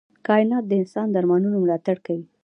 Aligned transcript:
کائنات 0.27 0.63
د 0.67 0.71
انسان 0.81 1.07
د 1.09 1.15
ارمانونو 1.21 1.57
ملاتړ 1.63 1.97
کوي. 2.05 2.25